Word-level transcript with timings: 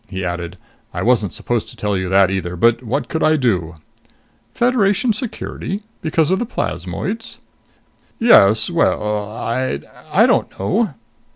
He 0.09 0.25
added, 0.25 0.57
"I 0.95 1.03
wasn't 1.03 1.35
supposed 1.35 1.69
to 1.69 1.75
tell 1.75 1.95
you 1.95 2.09
that 2.09 2.31
either, 2.31 2.55
but 2.55 2.81
what 2.81 3.07
could 3.07 3.21
I 3.21 3.35
do?" 3.35 3.75
"Federation 4.51 5.13
security? 5.13 5.83
Because 6.01 6.31
of 6.31 6.39
the 6.39 6.45
plasmoids?" 6.47 7.37
"Yes.... 8.17 8.71
Well.... 8.71 9.27
I'd 9.29 9.85
I 10.11 10.25
don't 10.25 10.59
know." 10.59 10.95